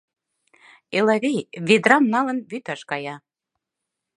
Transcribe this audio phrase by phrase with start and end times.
[0.97, 3.15] Элавий, ведрам налын, вӱташ кая.